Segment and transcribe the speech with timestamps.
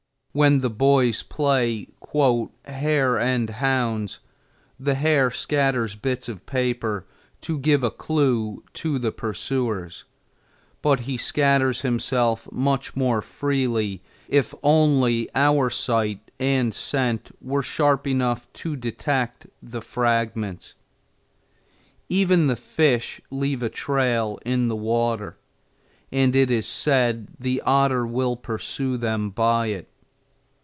[0.33, 1.89] When the boys play
[2.65, 4.21] "hare and hounds"
[4.79, 7.05] the hare scatters bits of paper
[7.41, 10.05] to give a clew to the pursuers,
[10.81, 18.07] but he scatters himself much more freely if only our sight and scent were sharp
[18.07, 20.75] enough to detect the fragments.
[22.07, 25.37] Even the fish leave a trail in the water,
[26.09, 29.89] and it is said the otter will pursue them by it.